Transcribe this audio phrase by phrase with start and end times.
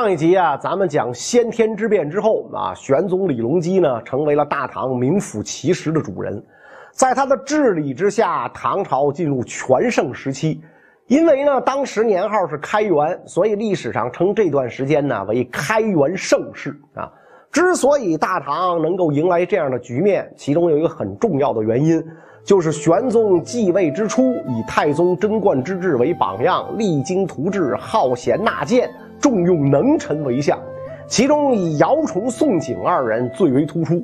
[0.00, 6.40] 上一集啊，咱们讲先天之变之后啊，玄宗李隆基呢成为了大唐名副其实的主人，
[6.92, 10.62] 在他的治理之下，唐朝进入全盛时期。
[11.08, 17.10] 因为呢，当时年号是开元，所以历史上称这段时间呢为开元盛世啊。
[17.50, 22.00] 之所以大唐能够迎来这样的局面，其中有一个很重要的原因，
[22.44, 28.88] 就是玄宗继位之初，以太宗贞观之治为榜样，励精图治，好贤纳谏，
[29.20, 30.58] 重用能臣为相，
[31.06, 34.02] 其中以姚崇、宋璟二人最为突出。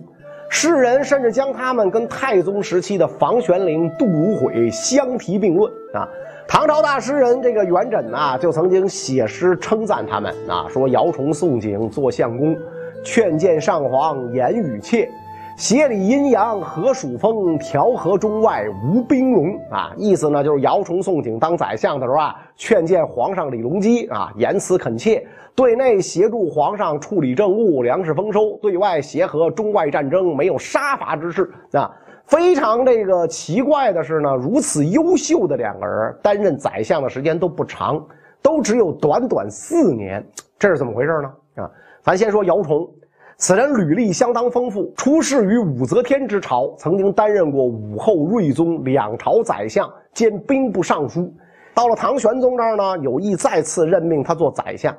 [0.50, 6.08] 世人甚至将他们跟太宗时期的房玄龄、杜如晦相提并论啊。
[6.46, 12.56] 唐朝大诗人这个元稹呐，就曾经写诗称赞他们啊，说姚崇、宋璟做相公，
[13.02, 15.10] 劝谏上皇言语切，
[15.56, 19.92] 协理阴阳和属风，调和中外无兵戎啊。
[19.96, 31.88] 意思呢，就是姚崇、宋璟当宰相的时候啊，劝谏皇上李隆基啊，言辞恳切，对内协助皇上处理政务、粮食丰收，对外协和中外战争，没有杀伐之事啊。
[32.24, 38.04] 非常这个奇怪的是呢，如此优秀的两个人担任宰相的时间都不长，
[38.42, 40.24] 都只有短短四年，
[40.58, 41.62] 这是怎么回事呢？
[41.62, 41.70] 啊，
[42.02, 42.88] 咱先说姚崇，
[43.36, 51.32] 此人履历相当丰富，出仕于武则天之朝，曾经担任过武后、睿宗两朝宰相兼兵部尚书。
[51.74, 54.96] 到了唐玄宗这儿呢，有意再次任命他做宰相。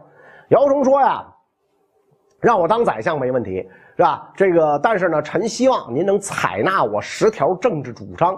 [0.49, 1.25] 姚崇说呀，
[2.41, 3.67] 让我当宰相没问题。
[3.97, 4.29] 是吧？
[4.35, 8.37] 这个，但是呢，臣希望您能采纳我十条政治主张。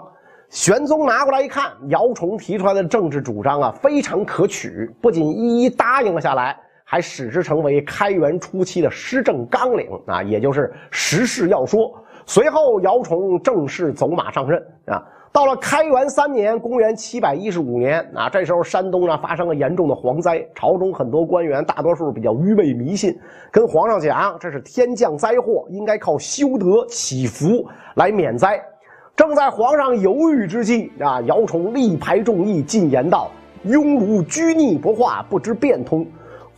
[0.50, 6.56] 玄宗拿过来一看，姚崇提出来的政治主张啊，非常可取，不仅一一答应了下来，
[6.90, 11.92] 还使之成为开元初期的施政纲领啊，也就是时事要说。
[12.24, 15.04] 随后，姚崇正式走马上任啊。
[15.30, 23.14] 到了开元三年，公元七百一十五年啊，这时候山东呢发生了严重的蝗灾，朝中很多官员大多数比较愚昧迷信，
[23.50, 28.58] 跟皇上讲这是天降灾祸，应该靠修德祈福来免灾。
[29.14, 33.30] 正在皇上犹豫之际啊，姚崇力排众议，进言道
[33.66, 36.06] ：“庸儒拘泥不化，不知变通。”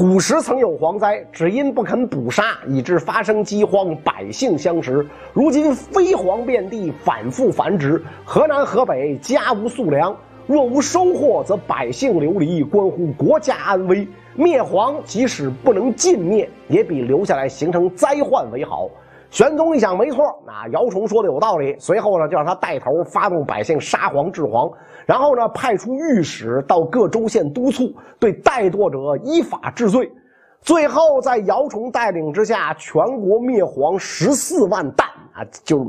[0.00, 5.06] 古时曾有蝗灾，只因不肯捕杀，以致发生饥荒，百姓相食。
[5.34, 10.16] 如今飞蝗遍地，反复繁殖，河南河北家无粟粮，
[10.46, 14.08] 若无收获，则百姓流离，关乎国家安危。
[14.34, 18.88] 灭蝗即使不能尽灭，也比留下来形成灾患为好。
[19.30, 21.76] 玄宗一想，没错，那姚崇说的有道理。
[21.78, 24.72] 随后呢，就让他带头发动百姓杀蝗治蝗，
[25.06, 30.10] 然后呢，派出御史到各州县督促，对怠惰者依法治罪。
[30.60, 35.86] 最后，在姚崇带领之下，全国灭蝗十四万担啊，就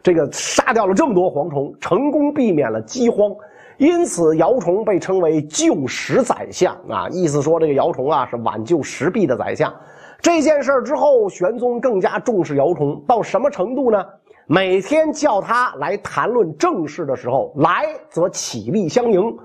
[0.00, 3.34] 这个杀掉了这么多蝗虫，成功避免了饥荒。
[3.78, 9.74] 因此，姚崇被称为救时宰相啊，意思说这个姚崇啊是挽救时弊的宰相。
[10.20, 14.04] 这件事之后，玄宗更加重视姚崇，到什么程度呢？
[14.46, 19.36] 每天叫他来谈论政事的时候，来则起立相迎，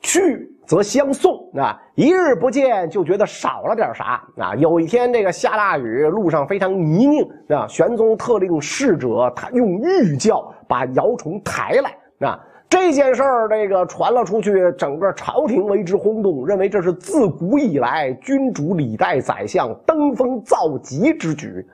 [0.00, 1.50] 去则相送。
[1.58, 4.22] 啊，一日不见就觉得少了点啥。
[4.38, 7.56] 啊，有一天这个下大雨，路上非常泥泞。
[7.56, 12.26] 啊，玄宗特令侍者他用玉轿把姚崇抬来。
[12.26, 12.40] 啊。
[12.74, 21.64] 这件事儿，这个传了出去，整个朝廷为之轰动，认为这是自古以来君主礼待宰相登峰造极之举。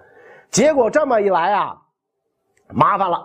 [0.51, 1.75] 结果这么一来啊，
[2.69, 3.19] 麻烦了。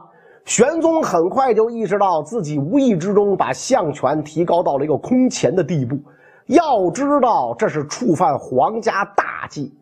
[0.45, 5.99] 玄宗很快就意识到自己无意之中把相权提高到了一个空前的地步。
[6.45, 9.77] 要知道，这是触犯皇家大忌。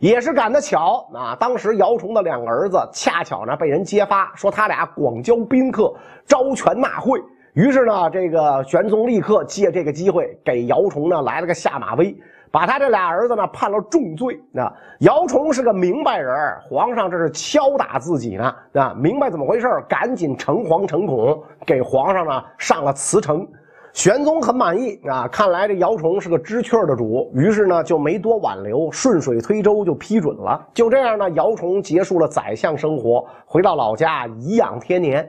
[0.00, 1.34] 也是赶得巧啊！
[1.40, 5.92] 当时姚崇的两个儿子恰巧呢被人揭发，说他俩广交宾客，
[6.26, 7.18] 招权纳贿。
[7.58, 12.16] 于是呢，这个玄宗立刻借这个机会给姚崇呢来了个下马威，
[12.52, 14.40] 把他这俩儿子呢判了重罪。
[14.54, 16.32] 啊，姚崇是个明白人，
[16.70, 23.44] 皇上这是敲打自己呢，啊，明白怎么回事赶紧诚惶诚恐，给皇上呢上了辞呈。
[23.92, 30.64] 玄宗很满意啊，看来这姚崇是个知趣的主，于是呢就没多挽留，顺水推舟就批准了。
[30.72, 35.28] 就这样呢，姚崇结束了宰相生活，回到老家颐养天年。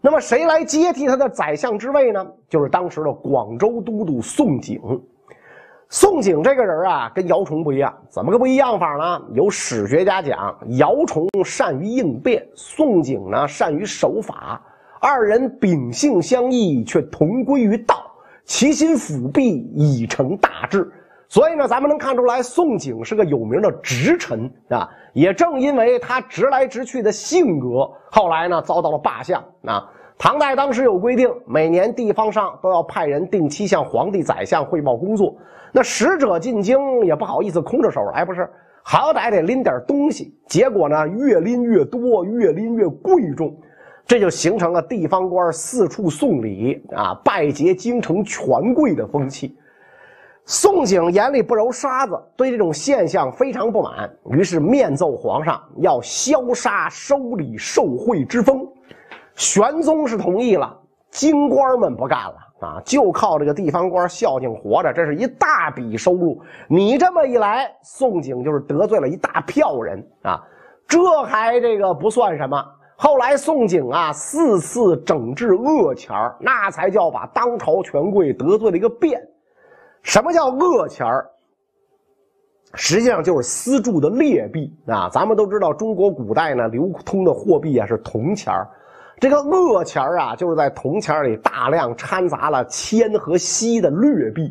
[0.00, 2.26] 那么谁来接替他的宰相之位呢？
[2.48, 5.00] 就是当时的广州都督宋璟。
[5.90, 9.22] 宋璟这个人啊，跟姚崇不一样，怎么个不一样法呢？
[9.32, 14.62] 有史学家讲，姚崇善于应变，宋璟呢善于守法，
[15.00, 17.96] 二人秉性相异，却同归于道，
[18.44, 20.92] 其心辅弼，以成大志。
[21.28, 24.88] 所以呢，咱们能看出来，宋璟是个有名的直臣啊。
[25.12, 29.90] 也正因为他直来直去的性格，后来呢遭到了罢相啊。
[30.16, 35.36] 唐代当时有规定，每年地方上都要派人定期向皇帝、宰相汇报工作。
[35.70, 38.48] 那使者进京也不好意思空着手来，不是？
[38.82, 40.34] 好歹得拎点东西。
[40.46, 43.54] 结果呢，越拎越多，越拎越贵重，
[44.06, 49.54] 这就形成了地方官四处送礼啊，拜结京城权贵的风气。
[50.50, 58.66] 宋璟眼里不揉沙子，对这种现象非常不满，于是面奏皇上要消杀收礼受贿之风。
[59.34, 60.74] 玄宗是同意了，
[61.10, 66.40] 京官们不干了啊，就靠这个地方官孝敬活着，这是一大笔收入。
[66.66, 70.42] 你这么一来，宋璟就是得罪了一大票人啊，
[70.86, 72.64] 这还这个不算什么。
[72.96, 79.20] 后来宋璟啊四次整治恶钱那才叫把当朝权贵得罪了一个遍。
[80.08, 81.28] 什么叫恶钱儿？
[82.72, 85.06] 实际上就是私铸的劣币啊！
[85.12, 88.66] 咱们都知道，中国古代呢流通的货币啊是铜钱儿，
[89.20, 94.50] 这个恶钱啊就是在铜钱里大量掺杂了铅和锡的劣币。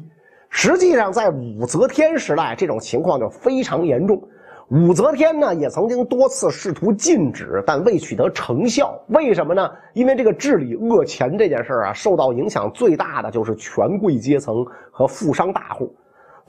[0.51, 4.21] 实际上，在武则天时代，这种情况就非常严重。
[4.69, 8.99] 武则天呢也曾经多次试图禁止，但未取得成效。
[9.07, 9.71] 为什么呢？
[9.93, 15.95] 因为这个治理恶钱这件事啊，受到影响最大的就是权贵阶层和富商大户。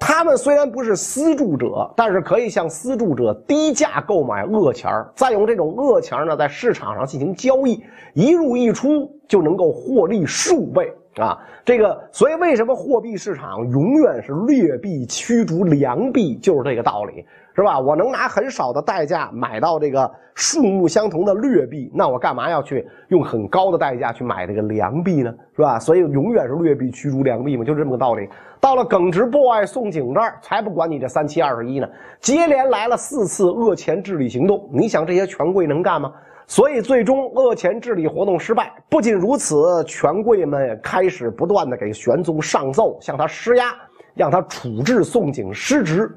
[0.01, 7.81] 他们虽然不是私铸者，但是可以向私铸者低价购买恶钱再用这种恶钱呢在市场上进行交易，
[8.15, 11.39] 一入一出就能够获利数倍啊！
[11.65, 17.25] 这个，所以为什么货币市场永远是劣币驱逐良币，就是这个道理。
[17.59, 17.77] 是吧？
[17.77, 25.35] 我能拿很少的代价买到这个数目相同的劣币，那我干嘛要去用很高的代价去买这个良币呢？
[25.57, 25.77] 是吧？
[25.77, 28.29] 所以永远是劣币驱逐良币嘛，就这么个道理。
[28.61, 31.89] 到了耿直 boy 宋璟这儿，才不管你这三七二十一呢。
[32.21, 36.13] 接连来了四次恶钱治理行动，你想这些权贵能干吗？
[36.47, 38.73] 所以最终恶钱治理活动失败。
[38.89, 43.75] 不仅如此，权贵们开始不断的给玄宗上奏，向他施压，
[44.15, 46.09] 让他处置宋璟失职。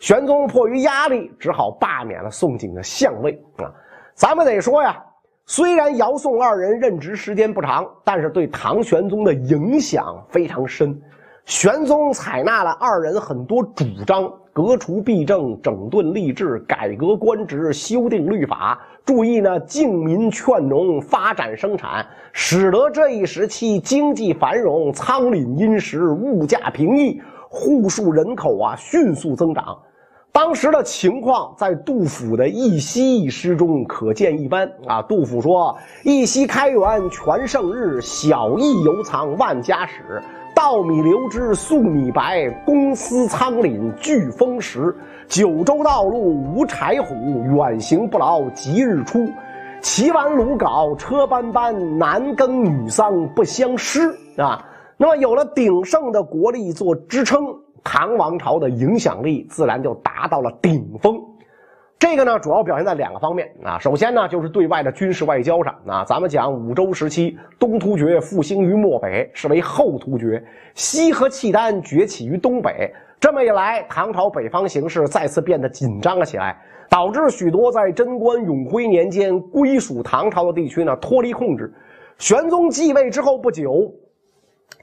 [0.00, 3.72] 玄宗迫于压力，只好罢免了宋璟的相位啊。
[4.14, 4.96] 咱们得说呀，
[5.44, 11.00] 虽然姚宋二人任职时间不长，但是对唐玄宗的影响非常深。
[11.44, 27.18] 玄宗采纳了二人很多主张，革除弊政，整顿吏治，改革官职，修订律法，注意呢，敬民劝农，发展生产，使得这一时期经济繁荣，仓廪殷实，物价平抑，
[27.48, 29.64] 户数人口啊迅速增长。
[30.40, 35.02] 当时的情况，在杜甫的《一夕》一诗中可见一斑啊。
[35.02, 40.22] 杜甫说：“一夕开元全盛日，小邑犹藏万家史。
[40.54, 44.94] 稻米流脂粟米白，公私仓廪俱丰实。
[45.26, 47.16] 九州道路无柴虎，
[47.56, 49.28] 远行不劳即日出。
[49.80, 54.64] 骑完鲁缟车班班，男耕女桑不相失。”啊，
[54.96, 57.44] 那么有了鼎盛的国力做支撑。
[57.82, 61.16] 唐王朝的影响力自然就达到了顶峰，
[61.98, 63.78] 这个呢主要表现在两个方面啊。
[63.78, 70.42] 首先呢就是对外的军事外交上啊，咱们讲五周时期，东突厥复兴于漠北，是为后突厥；
[70.74, 72.92] 西和契丹崛起于东北。
[73.20, 76.56] 这么一来，唐朝北方形势再次变得紧张了起来，
[76.88, 81.72] 导致许多在贞观、永徽年间归属唐朝的地区呢脱离控制。
[82.18, 83.92] 玄宗继位之后不久。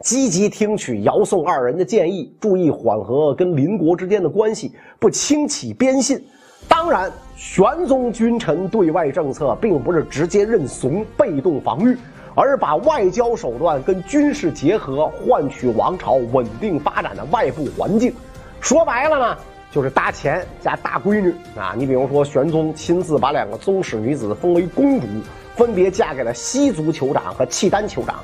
[0.02, 6.24] 积极听取姚宋二人的建议，注意缓和跟邻国之间的关系，不轻启边信。
[6.68, 11.98] 当然，玄宗君臣对外政策并不是直接认怂、被动防御，
[12.36, 18.14] 而是把外交手段跟军事结合，换取王朝稳定发展的外部环境。
[18.60, 19.38] 说白了呢，
[19.72, 21.74] 就是搭钱加大闺女啊！
[21.76, 25.08] 你比如说，玄宗亲自把两个宗室女子封为公主，
[25.56, 28.24] 分别嫁给了西族酋长和契丹酋长。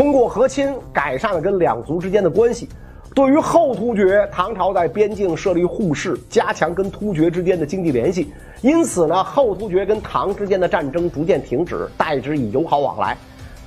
[0.00, 2.66] 通过和亲改善了跟两族之间的关系。
[3.14, 8.32] 对于后突厥，唐朝在边境设立护市，加强跟突厥之间的经济联系。
[8.62, 13.14] 因此呢，后突厥跟唐之间的战争逐渐停止，代之以友好往来。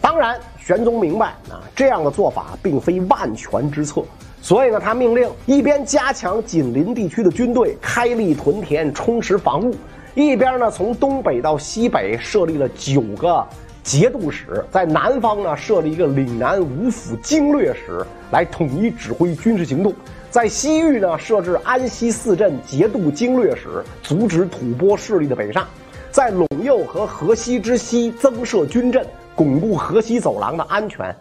[0.02, 4.04] 当然，玄宗明白啊，这样的做法并非万全之策，
[4.42, 9.72] 所以呢，他命令一边加强紧邻地区的军队，开立屯田，充实防务；
[10.16, 13.46] 一边呢，从东北到西北设立了九个。
[13.84, 19.94] 节度使在南方呢设立一个岭南五府经略使来统一指挥军事行动，
[20.30, 25.68] 在西域呢设置安西四镇节度经略使，阻止吐蕃势力的北上，
[26.12, 31.14] 在陇右和河西之西增设军镇，巩固河西走廊的安全。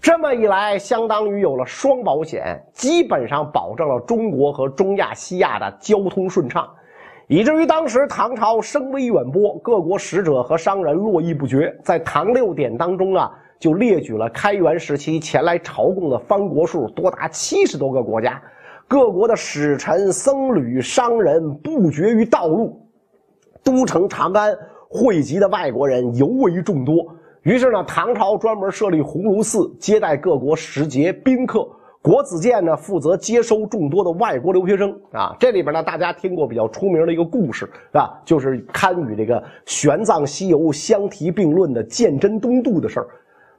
[0.00, 6.68] 这么一来，相当于有了双保险，基本上保证了中国和中亚西亚的交通顺畅。
[7.28, 11.78] 以至于当时唐朝声威远播，各国使者和商人络绎不绝。
[11.84, 18.42] 在唐六典当中啊，就列举了开元时期前来朝贡的藩国数多达七十多个国家，
[18.88, 22.80] 各国的使臣、僧侣、商人不绝于道路，
[23.62, 24.56] 都城长安
[24.88, 26.94] 汇集的外国人尤为众多。
[27.42, 31.68] 于是呢，唐朝专门设立鸿胪寺，接待各国使节宾客。
[32.00, 35.34] 国子监呢，负责接收众多的外国留学生啊。
[35.38, 43.06] 这里边呢，大家听过比较出名的一个故事啊，就是堪与这个玄奘西游相提并论的鉴真东渡的事儿。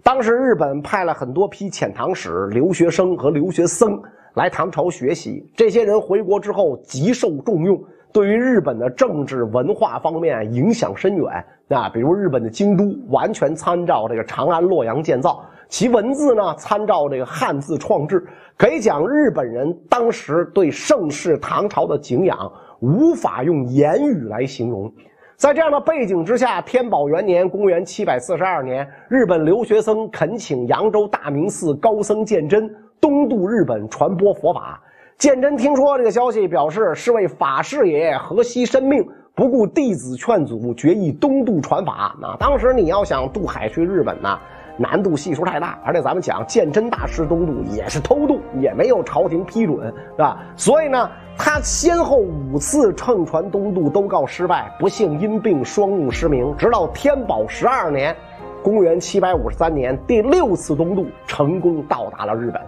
[0.01, 4.01] 当时日本派了很多批遣唐使、留学生和留学僧
[4.36, 7.79] 来唐朝学习，这些人回国之后极受重用，
[8.13, 11.89] 对于日本的政治文化方面影响深远啊。
[11.89, 15.43] 比如日本的京都完全参照这个长安、洛阳建造。
[15.69, 24.91] 其文字呢，参照这个汉字创制，可以讲日本人当时对盛世唐朝的敬仰，无法用言语来形容。
[25.38, 34.81] 在这样的背景之下，天宝元年（公元742年），日本留学生恳请扬州大明寺高僧鉴真东渡日本传播佛法。
[35.19, 42.15] 鉴真听说这个消息，表示是为法事也，何惜生命，不顾弟子劝阻，决意东渡传法。
[42.19, 44.38] 那当时你要想渡海去日本呢？
[44.79, 50.39] 难度系数太大，而且咱们讲鉴真大师东渡也是偷渡，也没有朝廷批准，是吧？
[50.55, 56.55] 所以呢，他先后五次乘船东渡都告失败，不幸因病双目失明。
[56.55, 58.15] 直到天宝十二年，
[58.63, 62.62] 公元七百五十三年，第六次东渡成功到达了日本。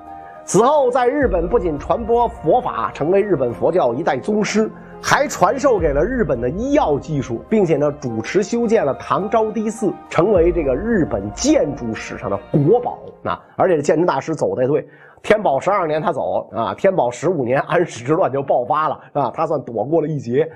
[0.43, 4.69] 此后，在日本不仅传播佛法，成为日本佛教一代宗师。
[5.03, 13.41] 还传授给了日本的医药技术，并且呢，主持修建了唐招提寺，成为这个日本建筑史上的国宝啊！
[13.57, 14.87] 而且鉴真大师走的对，
[15.21, 20.49] 天宝十二年他走 啊，天宝十五年安史之乱就爆发了啊，他算躲过了一劫。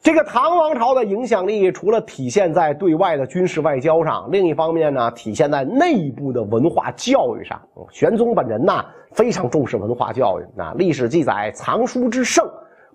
[0.00, 7.60] 这个唐王朝的影响力，除了体现在对外的军事外交上，另一方面呢，体现在内部的文化教育上。
[7.90, 12.48] 玄宗本人呢，非常重视文化教育啊，历史记载藏书之盛。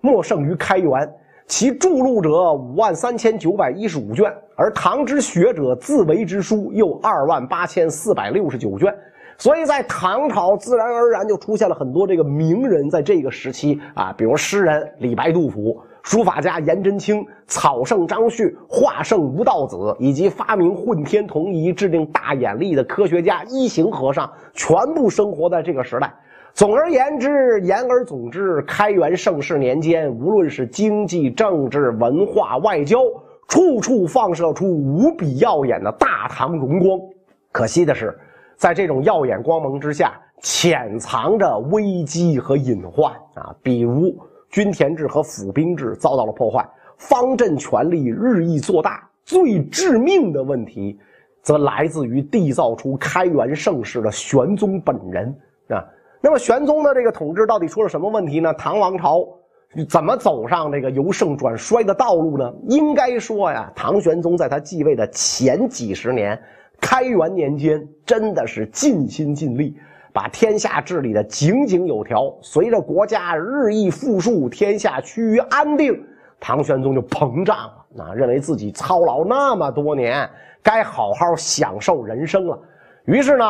[0.04, 1.10] 莫胜于开元，
[1.46, 8.94] 其著录者五万三千九百一十五卷，而唐之学者自为之书又二万八千四百六十九卷，
[9.38, 26.14] 所以在唐朝自然而然就出现了很多这个名人，在这个时期啊，比如诗人李白、杜甫，书法家颜真卿，草圣张旭，画圣吴道子，以及发明混天同仪、制定大眼历的科学家一行和尚，全部生活在这个时代。
[26.54, 33.00] 总而言之，言而总之，开元盛世年间，无论是经济、政治、文化、外交，
[33.48, 36.96] 处处放射出无比耀眼的大唐荣光。
[37.50, 38.16] 可惜的是，
[38.54, 43.52] 在这种耀眼光芒之下，潜藏着危机和隐患啊！
[43.60, 44.16] 比如
[44.48, 46.64] 均田制和府兵制遭到了破坏，
[46.98, 49.10] 方阵权力日益做大。
[49.24, 51.00] 最致命的问题，
[51.42, 55.34] 则来自于缔造出开元盛世的玄宗本人
[55.68, 55.82] 啊！
[56.24, 58.50] 那么玄宗的这个统治到底出了什么问题呢？
[58.54, 59.28] 唐王朝
[59.86, 62.50] 怎么走上这个由盛转衰的道路呢？
[62.66, 66.42] 应该说呀，唐玄宗在他继位的前几十年，
[66.80, 69.76] 开元年间真的是尽心尽力，
[70.14, 72.34] 把天下治理的井井有条。
[72.40, 76.02] 随着国家日益富庶，天下趋于安定，
[76.40, 80.26] 唐玄宗就膨胀了，啊，认为自己操劳那么多年，
[80.62, 82.58] 该好好享受人生了。
[83.04, 83.44] 于是呢。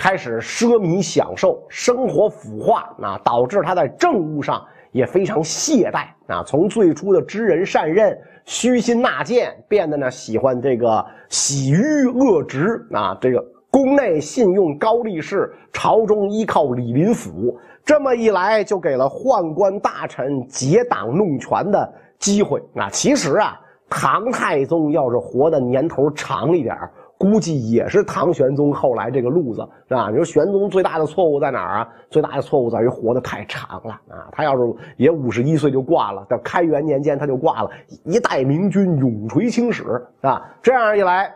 [0.00, 17.54] 开始奢靡享受，生活腐化，啊，导致他在政务上也非常懈怠，啊，从最初的知人善任、虚心纳谏，变得呢喜欢这个喜于恶直，啊，这个宫内信用高力士，朝中依靠李林甫，
[17.84, 26.74] 这么一来就给了宦官大臣结党弄权的机会，啊，其实啊，唐太宗要是活的年头长一点
[27.20, 30.08] 估计也是唐玄宗后来这个路子，是吧？
[30.08, 31.88] 你说玄宗最大的错误在哪儿啊？
[32.08, 34.26] 最大的错误在于活得太长了啊！
[34.32, 34.62] 他要是
[34.96, 37.70] 也五十一岁就挂了，到开元年间他就挂了，
[38.04, 40.42] 一代明君永垂青史啊！
[40.62, 41.30] 这样一来，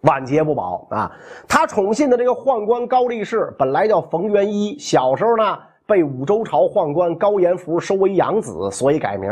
[0.00, 1.12] 晚节不保啊！
[1.46, 9.30] 他宠信的这个宦官高力士本来叫冯元一，小时候呢被武周朝宦官高延福收为养子，所以改名。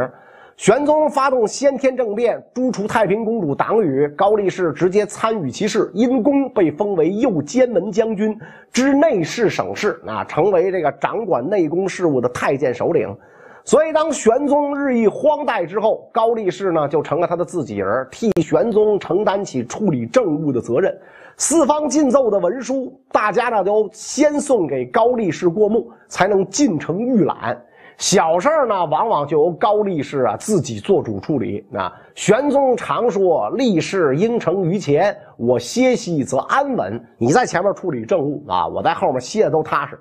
[0.59, 8.37] 玄宗发动先天政变，诛除太平公主党羽，高力士直接参与其事，因功被封为右监门将军，
[8.73, 13.17] 知内侍省事，啊，成为这个掌管内宫事务的太监首领。
[13.63, 20.93] 所以，当玄宗日益荒怠之后，高力士呢就成了他的自己人，替玄宗承担起处理政务的责任。
[21.37, 27.57] 四方进奏的文书，大家呢都先送给高力士过目，才能进城预览。
[27.99, 31.67] 小事儿呢，往往就由高力士啊自己做主处理。
[31.75, 37.05] 啊，玄宗常说：“力士应承于前，我歇息则安稳。
[37.19, 39.99] 你在前面处理政务啊，我在后面歇的都踏实。”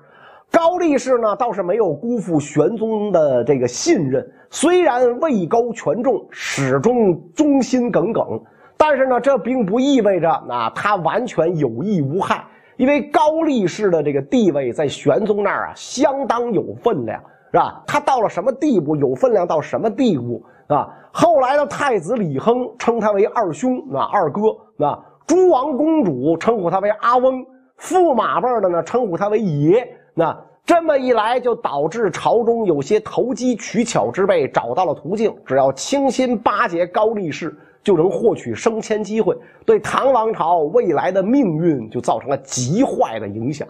[0.48, 8.40] 高力士呢，倒是没有辜负玄宗的这个信任，虽然位高权重，始终忠心耿耿。
[8.76, 12.44] 但是呢，这并不意味着啊他完全有益无害，
[12.76, 17.20] 因为高力士的这个地位在玄宗那儿啊相当有分量。
[17.50, 17.82] 是吧？
[17.86, 18.94] 他到了什么地步？
[18.96, 20.42] 有分量到什么地步？
[20.68, 20.86] 啊！
[21.12, 24.50] 后来的太子李亨称他为二兄，啊，二哥，
[24.84, 27.42] 啊，诸王公主称呼他为阿翁，
[27.80, 29.88] 驸马辈的呢称呼他为爷。
[30.12, 43.66] 那这么一来，就导致朝中有些投机取巧之辈找到了途径，只要倾心巴结高力士，就能获取升迁机会，对唐王朝未来的命运就造成了极坏的影响。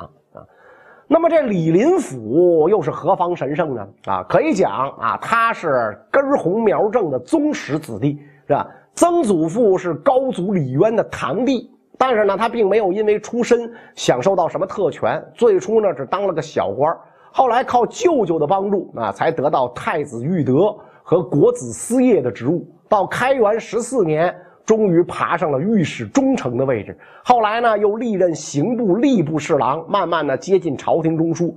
[1.10, 3.88] 那么这李林甫又是何方神圣呢？
[4.04, 8.68] 啊，可以讲啊，他是根红苗正的宗室子弟，是吧？
[8.92, 16.94] 曾祖父是高祖李渊的堂弟，但是呢，他并没有因为出身享受到什么特权，最初呢只当了个小官，
[17.32, 22.68] 后来靠舅舅的帮助啊，才得到太子玉德和国子司业的职务。
[22.86, 24.34] 到开元十四年。
[24.68, 26.94] 终于爬上了御史中丞的位置，
[27.24, 31.54] 后来呢，又历任刑部吏部侍郎，慢慢的接近朝廷中枢。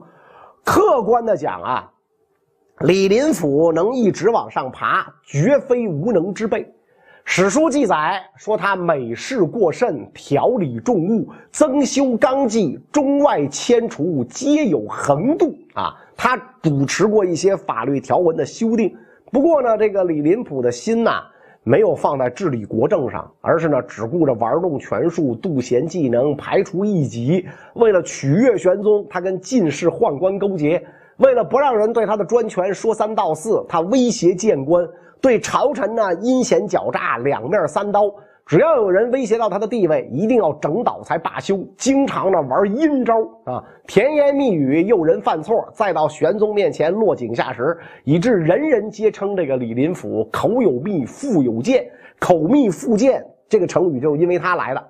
[0.63, 1.91] 客观的讲啊，
[2.79, 6.73] 李林甫能一直往上爬，绝非无能之辈。
[7.25, 15.97] 史书记载说他美事过甚，条理重务，增修纲纪，中外迁除皆有横度啊。
[16.15, 18.95] 他主持过一些法律条文的修订。
[19.33, 21.23] 不过呢，这个李林甫的心呐。
[21.63, 27.45] 没有放在治理国政上，而是呢只顾着玩弄权术、妒贤技能、排除异己。
[27.75, 30.81] 为了取悦玄宗，他跟进士宦官勾结；
[31.17, 34.87] 为了不让人对他的专权说三道四，他威胁谏官，
[35.21, 38.11] 对朝臣呢阴险狡诈，两面三刀。
[38.45, 41.57] 只要有人威胁到他的地位，一定要整倒才罢休。
[41.77, 51.85] 经常呢玩阴招啊，甜言蜜语诱人犯错，再到玄宗面前落井下石，以致人人皆称这个李林甫口有蜜，腹有剑。
[52.19, 54.87] 口蜜腹剑这个成语就是因为他来的。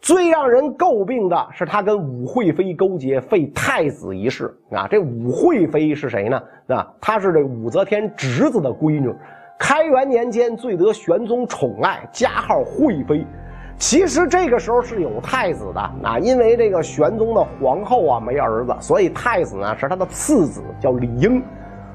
[0.00, 4.86] 最让人诟病的是他跟武惠妃勾结废太子一事啊。
[4.88, 6.42] 这武惠妃是谁呢？
[6.68, 9.12] 啊，她是这武则天侄子的闺女。
[9.58, 13.26] 开元年间，最得玄宗宠爱，加号惠妃。
[13.78, 21.42] 其实这个时候是有太子的啊，因为这个玄宗的皇后啊没儿子，所以太子呢是他的次子，叫李英。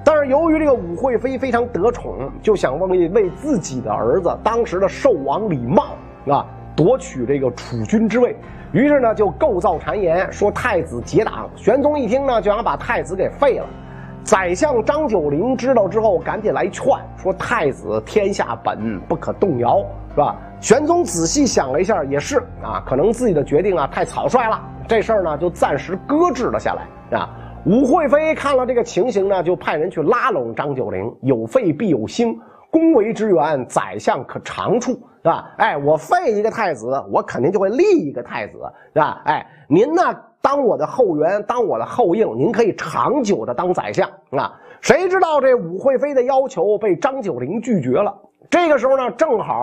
[0.04, 5.84] 但是由于这个武惠妃非常得宠，就想为为自己的儿子当时的寿王李瑁
[6.32, 6.46] 啊
[6.76, 8.36] 夺取这个储君之位，
[8.72, 11.50] 于是呢就构造谗言说太子结党。
[11.56, 13.66] 玄宗一听呢，就想把太子给废了。
[14.24, 16.86] 宰相张九龄知道之后，赶紧来劝
[17.18, 19.80] 说：“太子天下本不可动摇，
[20.12, 27.30] 是吧？”玄宗仔细想了一下，也是啊，可能自己的决定啊太草率了，这事儿呢就暂时搁置了下来啊。
[27.66, 35.52] 武惠妃看了这个情形呢，就派人去拉拢张九龄：“有废必有兴，恭维之源，宰相可长处，是吧？
[35.58, 38.54] 哎，我废一个太子，我肯定就会立一个太子，
[38.94, 39.22] 是吧？
[39.26, 40.02] 哎，您呢？”
[40.42, 44.60] 当我的后援，当我的后应，您可以长久的当宰相啊！
[44.82, 48.14] 谁知道这武惠妃的要求被张九龄拒绝了。
[48.50, 49.56] 这个时候呢，正好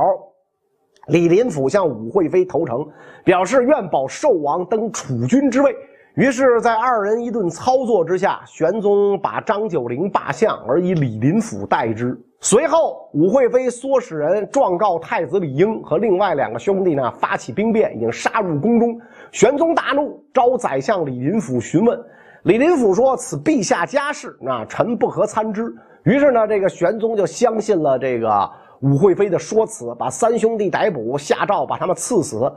[1.09, 2.87] 李林甫向武惠妃投诚，
[3.25, 5.75] 表示愿保寿王登储君之位。
[6.14, 12.21] 于是，在二人一顿操作之下，玄宗把张九龄罢相，而以李林甫代之。
[12.41, 19.01] 随后，武惠妃唆使人状告太子李英和另外两个兄弟呢，发起兵变，已经杀入宫中。
[19.33, 21.99] 玄宗大怒，召宰相李林甫询问。
[22.45, 32.51] 李林甫说：“此陛下家事，那臣不合参知。”于是呢，这个玄宗就相信了这个武惠妃的说辞，把三兄弟逮捕，下诏把他们赐死。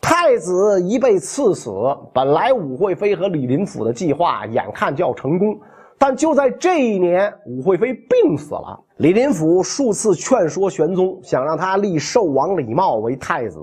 [0.00, 1.70] 太子一被赐死，
[2.12, 5.58] 本来武惠妃和李林甫的计划眼看就要成功，
[5.98, 8.78] 但就在这一年，武惠妃病死了。
[8.98, 13.58] 李林甫数次劝说玄宗，想让他立寿王李瑁为太子。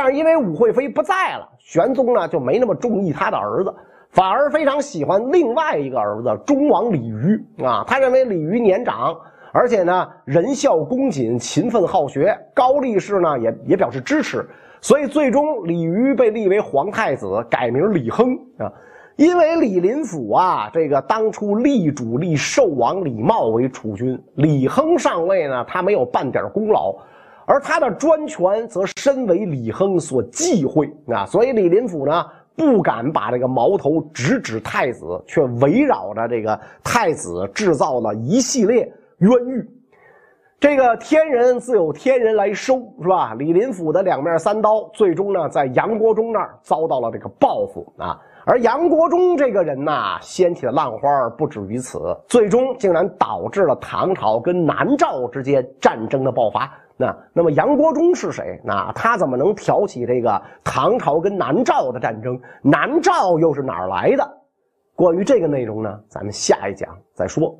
[0.00, 3.74] 但是因为武惠妃不在了，玄宗呢就没那么中意他的儿子，
[4.10, 7.82] 反而非常喜欢另外一个儿子忠王李煜啊。
[7.84, 9.12] 他认为李煜年长，
[9.50, 12.32] 而且呢仁孝恭谨、勤奋好学。
[12.54, 14.48] 高力士呢也也表示支持，
[14.80, 18.70] 所以最终李煜被立为皇太子，改名李亨啊。
[19.16, 26.94] 因为李林甫啊，这个当初立主立寿王李瑁为储君，李亨上位呢，他没有半点功劳。
[27.48, 32.22] 而他的专权则身为李亨所忌讳啊，所以李林甫呢
[32.54, 39.66] 不敢把这个矛头直指太子，却围绕着这个太子制造了一系列冤狱。
[40.60, 43.32] 这个天人自有天人来收，是吧？
[43.34, 48.20] 李林甫的两面三刀，最终呢，在杨国忠那儿遭到了这个报复啊。
[48.44, 56.70] 而杨国忠这个人呐，掀起的浪花不止于此，最终竟然导致了唐朝跟南诏之间战争的爆发。
[56.98, 58.60] 那那么杨国忠是谁？
[58.64, 62.38] 那他怎么能挑起这个唐朝跟南诏的战争？
[62.60, 64.28] 南诏又是哪儿来的？
[64.96, 67.56] 关于这个内容呢，咱们下一讲再说。